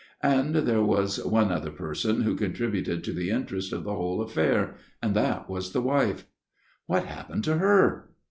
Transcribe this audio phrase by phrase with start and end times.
[0.23, 4.73] And there was one other person who contributed to the interest of the whole affair,
[4.99, 6.25] and that was /the wife.""
[6.87, 8.09] What happened to her